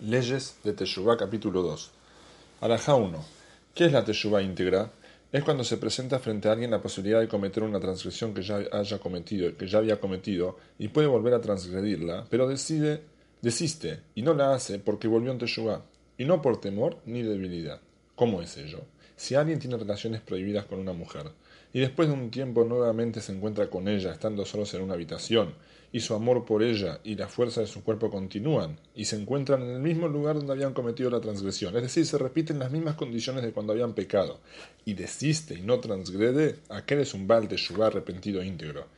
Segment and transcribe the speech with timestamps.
[0.00, 1.90] Leyes de Teshuvah capítulo 2
[2.60, 3.24] Alajá 1
[3.74, 4.92] ¿Qué es la Teshuvah íntegra?
[5.32, 8.60] Es cuando se presenta frente a alguien la posibilidad de cometer una transgresión que ya
[8.70, 13.02] haya cometido, que ya había cometido, y puede volver a transgredirla, pero decide,
[13.42, 15.82] desiste y no la hace porque volvió en Teshuvah,
[16.16, 17.80] y no por temor ni debilidad.
[18.18, 18.80] ¿Cómo es ello?
[19.14, 21.30] Si alguien tiene relaciones prohibidas con una mujer,
[21.72, 25.54] y después de un tiempo nuevamente se encuentra con ella estando solos en una habitación,
[25.92, 29.62] y su amor por ella y la fuerza de su cuerpo continúan, y se encuentran
[29.62, 32.96] en el mismo lugar donde habían cometido la transgresión, es decir, se repiten las mismas
[32.96, 34.40] condiciones de cuando habían pecado,
[34.84, 38.88] y desiste y no transgrede, aquel es un Baal de arrepentido íntegro.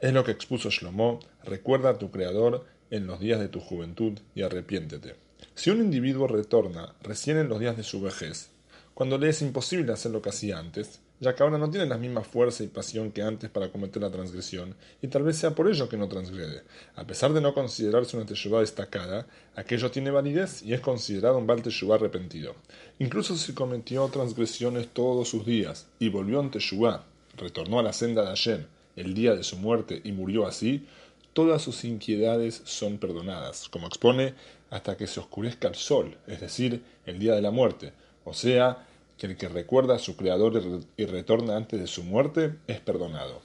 [0.00, 4.18] Es lo que expuso Shlomo, recuerda a tu Creador en los días de tu juventud
[4.34, 5.29] y arrepiéntete.
[5.54, 8.50] Si un individuo retorna recién en los días de su vejez,
[8.94, 11.98] cuando le es imposible hacer lo que hacía antes, ya que ahora no tiene la
[11.98, 15.68] misma fuerza y pasión que antes para cometer la transgresión, y tal vez sea por
[15.68, 16.62] ello que no transgrede.
[16.96, 21.46] A pesar de no considerarse una teshuvah destacada, aquello tiene validez y es considerado un
[21.46, 22.54] Baal teshuvah arrepentido.
[22.98, 27.04] Incluso si cometió transgresiones todos sus días y volvió en teshuvah,
[27.36, 28.64] retornó a la senda de Hashem
[28.96, 30.86] el día de su muerte y murió así,
[31.32, 34.34] todas sus inquietudes son perdonadas, como expone
[34.70, 37.92] hasta que se oscurezca el sol, es decir, el día de la muerte,
[38.24, 38.86] o sea,
[39.18, 40.62] que el que recuerda a su Creador
[40.96, 43.42] y retorna antes de su muerte es perdonado.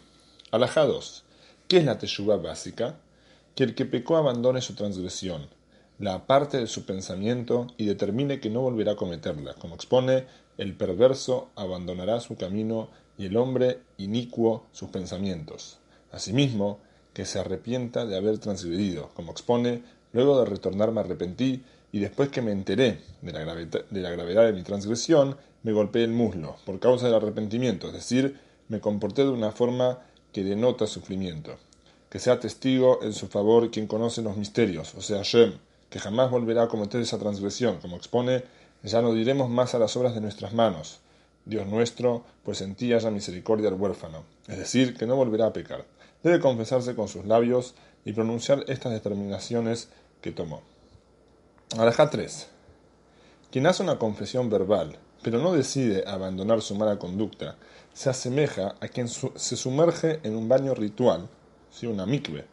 [0.52, 1.24] Alajá 2.
[1.68, 2.96] ¿Qué es la teshuva básica?
[3.56, 5.48] Que el que pecó abandone su transgresión,
[6.00, 9.56] la aparte de su pensamiento y determine que no volverá a cometerla.
[9.56, 15.80] Como expone, el perverso abandonará su camino y el hombre inicuo sus pensamientos.
[16.12, 16.80] Asimismo,
[17.16, 19.10] que se arrepienta de haber transgredido.
[19.16, 21.64] Como expone, luego de retornar me arrepentí
[21.94, 26.58] y después que me enteré de la, gravedad de mi transgresión, me golpeé el muslo
[26.66, 30.00] por causa del arrepentimiento, es decir, me comporté de una forma
[30.34, 31.56] que denota sufrimiento.
[32.10, 35.54] Que sea testigo en su favor quien conoce los misterios, o sea, Shem,
[35.90, 38.44] que jamás volverá a cometer esa transgresión, como expone,
[38.84, 41.00] ya no diremos más a las obras de nuestras manos,
[41.46, 45.54] Dios nuestro, pues en ti haya misericordia al huérfano, es decir, que no volverá a
[45.54, 45.86] pecar.
[46.26, 49.88] Debe confesarse con sus labios y pronunciar estas determinaciones
[50.22, 50.62] que tomó.
[51.78, 52.48] Alajá 3.
[53.52, 57.56] Quien hace una confesión verbal pero no decide abandonar su mala conducta,
[57.96, 61.28] se asemeja a quien se sumerge en un baño ritual,
[61.72, 61.88] ¿sí?
[61.88, 62.46] una mikve,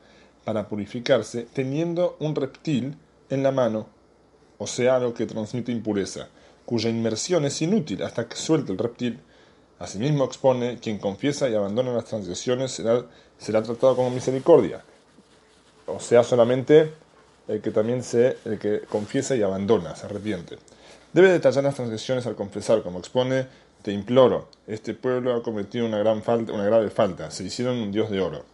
[0.42, 2.96] para purificarse teniendo un reptil
[3.28, 3.88] en la mano,
[4.56, 6.28] o sea, algo que transmite impureza,
[6.64, 9.20] cuya inmersión es inútil hasta que suelte el reptil.
[9.78, 13.04] Asimismo expone, quien confiesa y abandona las transgresiones será,
[13.42, 14.82] será tratado como misericordia,
[15.86, 16.94] o sea, solamente
[17.48, 20.58] el que también se, el que confiesa y abandona, se arrepiente.
[21.12, 23.46] Debe detallar las transgresiones al confesar, como expone,
[23.82, 27.90] te imploro, este pueblo ha cometido una, gran falta, una grave falta, se hicieron un
[27.90, 28.44] dios de oro.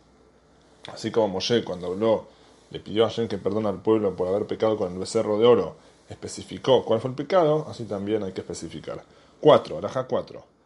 [0.91, 2.27] Así como Moshe cuando habló,
[2.71, 5.47] le pidió a Hashem que perdone al pueblo por haber pecado con el becerro de
[5.47, 5.77] oro,
[6.09, 9.05] especificó cuál fue el pecado, así también hay que especificar.
[9.41, 9.79] 4.
[9.79, 10.58] Araja 4.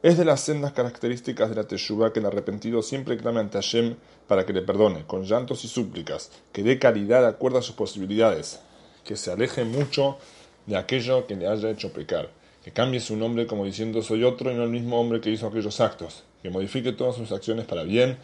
[0.00, 3.96] Es de las sendas características de la Teshuvah que el arrepentido siempre clame ante Hashem
[4.28, 7.74] para que le perdone, con llantos y súplicas, que dé caridad de acuerdo a sus
[7.74, 8.60] posibilidades,
[9.02, 10.18] que se aleje mucho
[10.66, 12.30] de aquello que le haya hecho pecar,
[12.62, 15.48] que cambie su nombre como diciendo soy otro y no el mismo hombre que hizo
[15.48, 18.18] aquellos actos, que modifique todas sus acciones para bien,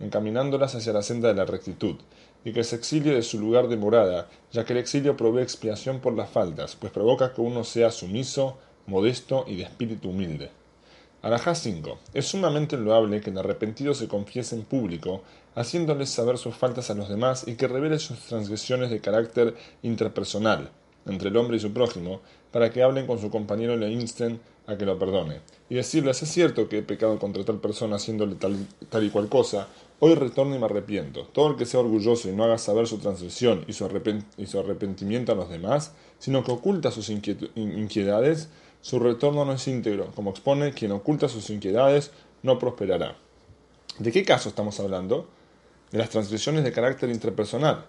[0.00, 1.96] encaminándolas hacia la senda de la rectitud,
[2.44, 6.00] y que se exilie de su lugar de morada, ya que el exilio provee expiación
[6.00, 10.50] por las faltas, pues provoca que uno sea sumiso, modesto y de espíritu humilde.
[11.24, 12.00] Arajá 5.
[12.12, 15.22] Es sumamente loable que el arrepentido se confiese en público,
[15.54, 20.70] haciéndoles saber sus faltas a los demás y que revele sus transgresiones de carácter interpersonal,
[21.06, 22.20] entre el hombre y su prójimo,
[22.52, 25.40] para que hablen con su compañero y le insten a que lo perdone.
[25.70, 28.58] Y decirles, es cierto que he pecado contra tal persona haciéndole tal,
[28.90, 29.68] tal y cual cosa,
[30.00, 31.22] hoy retorno y me arrepiento.
[31.32, 35.36] Todo el que sea orgulloso y no haga saber su transgresión y su, arrepentimiento a
[35.36, 38.50] los demás, sino que oculta sus inquietudes,
[38.84, 40.12] su retorno no es íntegro.
[40.14, 42.10] Como expone, quien oculta sus inquietudes
[42.42, 43.16] no prosperará.
[43.98, 45.26] ¿De qué caso estamos hablando?
[45.90, 47.86] De las transgresiones de carácter interpersonal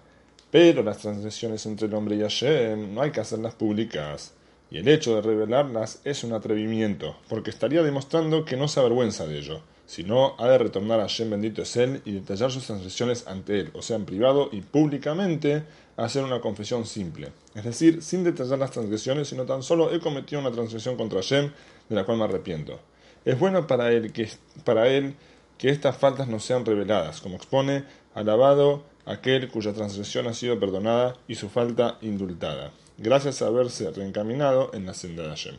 [0.50, 4.32] pero las transgresiones entre el hombre y Hashem no hay que hacerlas públicas.
[4.70, 9.26] Y el hecho de revelarlas es un atrevimiento, porque estaría demostrando que no se avergüenza
[9.26, 13.26] de ello, sino ha de retornar a Hashem bendito es Él y detallar sus transgresiones
[13.26, 15.62] ante Él, o sea, en privado y públicamente
[15.96, 17.32] hacer una confesión simple.
[17.54, 21.50] Es decir, sin detallar las transgresiones, sino tan solo he cometido una transgresión contra Hashem
[21.88, 22.78] de la cual me arrepiento.
[23.24, 24.28] Es bueno para él que,
[24.64, 25.14] para él
[25.58, 27.84] que estas faltas no sean reveladas, como expone,
[28.14, 34.70] alabado aquel cuya transgresión ha sido perdonada y su falta indultada, gracias a haberse reencaminado
[34.74, 35.56] en la senda de Hashem.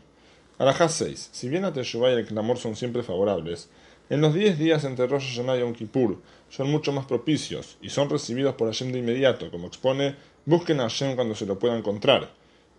[0.59, 1.29] Alajá 6.
[1.31, 3.69] Si bien a Teshuvah y el clamor son siempre favorables,
[4.09, 7.89] en los 10 días entre Rosh Hashanah y Yom Kippur son mucho más propicios y
[7.89, 10.15] son recibidos por Hashem de inmediato, como expone
[10.45, 12.29] Busquen a Hashem cuando se lo pueda encontrar.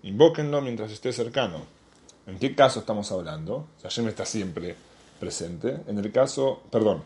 [0.03, 1.67] Invóquenlo mientras esté cercano.
[2.27, 3.67] ¿En qué caso estamos hablando?
[3.83, 4.75] Hashem está siempre
[5.21, 5.81] presente.
[5.87, 7.03] En el caso, perdón,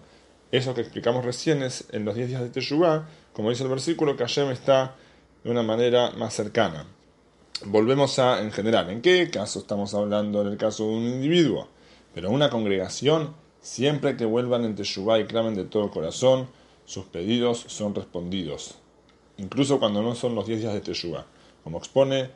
[0.53, 4.17] eso que explicamos recién es en los 10 días de Teshuvah, como dice el versículo,
[4.17, 4.95] que Hashem está
[5.43, 6.87] de una manera más cercana.
[7.65, 10.43] Volvemos a, en general, ¿en qué caso estamos hablando?
[10.43, 11.67] En el caso de un individuo.
[12.15, 16.49] Pero una congregación, siempre que vuelvan en Teshuvah y clamen de todo corazón,
[16.85, 18.75] sus pedidos son respondidos.
[19.39, 21.25] Incluso cuando no son los 10 días de Teshuvah.
[21.65, 22.31] Como expone,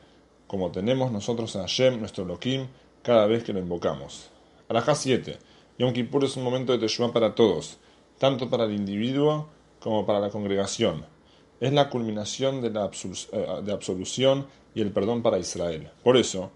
[0.47, 2.65] como tenemos nosotros a Hashem, nuestro Elohim,
[3.03, 4.31] cada vez que lo invocamos.
[4.67, 5.37] Alajá 7.
[5.77, 7.77] Yom Kippur es un momento de Teshuvah para todos
[8.17, 9.47] tanto para el individuo
[9.79, 11.05] como para la congregación.
[11.59, 12.89] Es la culminación de la
[13.31, 15.89] eh, absolución y el perdón para Israel.
[16.03, 16.51] Por eso,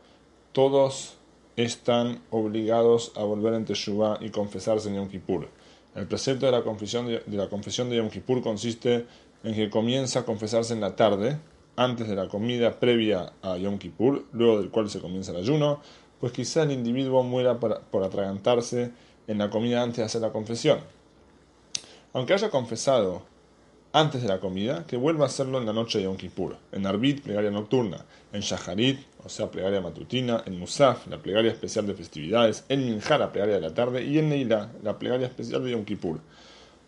[0.52, 1.16] todos
[1.64, 5.48] están obligados a volver en Teshuvah y confesarse en Yom Kippur.
[5.96, 9.06] El precepto de la confesión de, la confesión de Yom Kippur consiste
[9.44, 11.38] en que comienza a confesarse en la tarde,
[11.76, 15.82] antes de la comida previa a Yom Kippur, luego del cual se comienza el ayuno,
[16.20, 18.92] pues quizá el individuo muera por, por atragantarse
[19.28, 20.80] en la comida antes de hacer la confesión
[22.14, 23.24] aunque haya confesado
[23.94, 26.86] antes de la comida, que vuelva a hacerlo en la noche de Yom Kippur, en
[26.86, 31.94] Arbit, plegaria nocturna, en Shaharit, o sea, plegaria matutina, en Musaf, la plegaria especial de
[31.94, 35.72] festividades, en Minjar, la plegaria de la tarde, y en Neila, la plegaria especial de
[35.72, 36.20] Yom Kippur.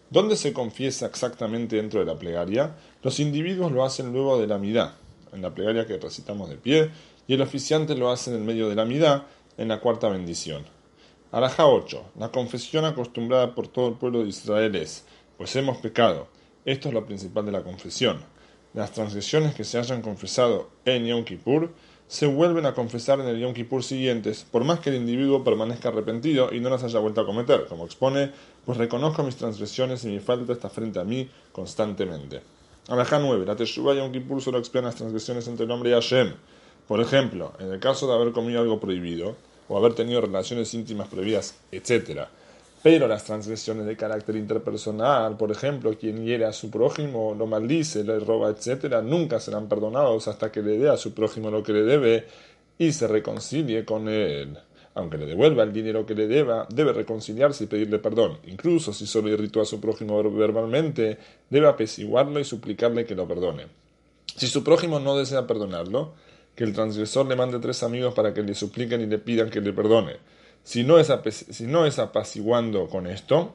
[0.09, 2.75] ¿Dónde se confiesa exactamente dentro de la plegaria?
[3.01, 4.95] Los individuos lo hacen luego de la midá,
[5.33, 6.89] en la plegaria que recitamos de pie,
[7.27, 9.27] y el oficiante lo hace en el medio de la midá,
[9.57, 10.63] en la cuarta bendición.
[11.31, 12.11] Araja 8.
[12.19, 15.05] La confesión acostumbrada por todo el pueblo de Israel es
[15.38, 16.27] pues hemos pecado.
[16.65, 18.24] Esto es lo principal de la confesión.
[18.74, 21.74] Las transgresiones que se hayan confesado en Yom Kippur
[22.07, 25.89] se vuelven a confesar en el Yom Kippur siguientes, por más que el individuo permanezca
[25.89, 28.31] arrepentido y no las haya vuelto a cometer, como expone,
[28.65, 32.42] pues reconozco mis transgresiones y mi falta está frente a mí constantemente.
[32.88, 33.45] Alajá 9.
[33.45, 36.33] La Teshuvah Yom Kippur solo explica las transgresiones entre el hombre y Hashem.
[36.88, 39.36] Por ejemplo, en el caso de haber comido algo prohibido,
[39.68, 42.27] o haber tenido relaciones íntimas prohibidas, etc.,
[42.83, 48.03] pero las transgresiones de carácter interpersonal, por ejemplo, quien hiere a su prójimo, lo maldice,
[48.03, 51.71] le roba, etc., nunca serán perdonados hasta que le dé a su prójimo lo que
[51.71, 52.27] le debe
[52.77, 54.57] y se reconcilie con él.
[54.95, 58.38] Aunque le devuelva el dinero que le deba, debe reconciliarse y pedirle perdón.
[58.47, 61.18] Incluso si solo irritó a su prójimo verbalmente,
[61.50, 63.68] debe apaciguarlo y suplicarle que lo perdone.
[64.36, 66.13] Si su prójimo no desea perdonarlo,
[66.53, 69.62] que el transgresor le mande tres amigos para que le supliquen y le pidan que
[69.62, 70.18] le perdone.
[70.63, 71.12] Si no, es
[71.50, 73.54] si no es apaciguando con esto,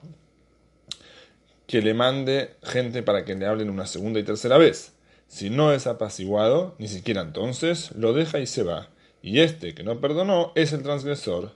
[1.67, 4.93] que le mande gente para que le hablen una segunda y tercera vez.
[5.27, 8.89] Si no es apaciguado, ni siquiera entonces, lo deja y se va.
[9.23, 11.53] Y este que no perdonó es el transgresor.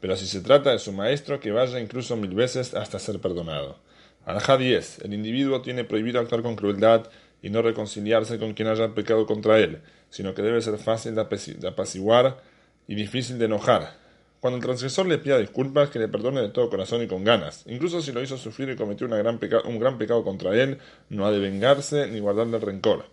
[0.00, 3.78] Pero si se trata de su maestro, que vaya incluso mil veces hasta ser perdonado.
[4.24, 5.00] Alajá 10.
[5.00, 7.08] El individuo tiene prohibido actuar con crueldad
[7.40, 11.68] y no reconciliarse con quien haya pecado contra él, sino que debe ser fácil de
[11.68, 12.40] apaciguar
[12.86, 14.01] y difícil de enojar
[14.42, 17.62] cuando el transgresor le pida disculpas, que le perdone de todo corazón y con ganas.
[17.66, 20.78] Incluso si lo hizo sufrir y cometió un gran pecado contra él,
[21.10, 23.04] no ha de vengarse ni guardarle rencor.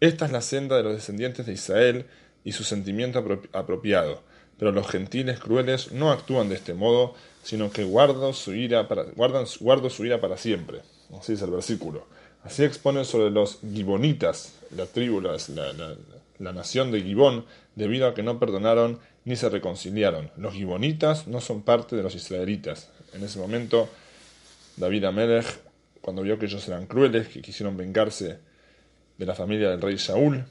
[0.00, 2.06] Esta es la senda de los descendientes de Israel
[2.44, 3.22] y su sentimiento
[3.52, 4.22] apropiado.
[4.58, 7.12] Pero los gentiles crueles no actúan de este modo,
[7.42, 10.80] sino que guardo su ira para, guardan, guardo su ira para siempre.
[11.12, 12.06] Así es el versículo.
[12.42, 17.44] Así expone sobre los gibonitas, la tribu, la nación de Gibón,
[17.74, 20.30] debido a que no perdonaron ni se reconciliaron.
[20.36, 22.90] Los gibonitas no son parte de los israelitas.
[23.12, 23.88] En ese momento,
[24.76, 25.46] David Amelech,
[26.00, 28.38] cuando vio que ellos eran crueles, que quisieron vengarse
[29.18, 30.44] de la familia del rey Saúl,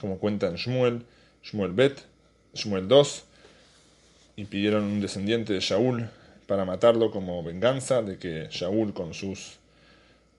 [0.00, 1.02] como cuenta en Shmuel,
[1.42, 2.00] Shmuel Bet,
[2.54, 3.24] Shmuel 2,
[4.36, 6.08] y pidieron un descendiente de Saúl
[6.46, 9.58] para matarlo como venganza de que Saúl con sus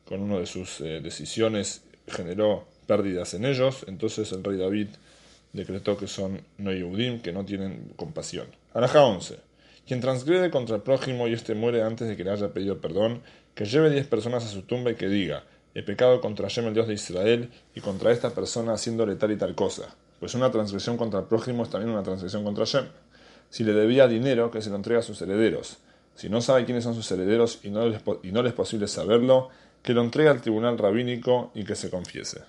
[0.06, 4.88] con una de sus eh, decisiones generó pérdidas en ellos, entonces el rey David
[5.54, 8.48] decretó que son no Yehudim, que no tienen compasión.
[8.74, 9.38] Araja 11.
[9.86, 13.22] Quien transgrede contra el prójimo y éste muere antes de que le haya pedido perdón,
[13.56, 15.44] que lleve diez personas a su tumba y que diga,
[15.74, 19.38] he pecado contra Hashem el Dios de Israel y contra esta persona haciéndole tal y
[19.38, 19.96] tal cosa.
[20.20, 22.86] Pues una transgresión contra el prójimo es también una transgresión contra Hashem.
[23.50, 25.80] Si le debía dinero, que se lo entregue a sus herederos.
[26.16, 28.88] Si no sabe quiénes son sus herederos y no, les, y no les es posible
[28.88, 29.50] saberlo,
[29.82, 32.42] que lo entregue al tribunal rabínico y que se confiese.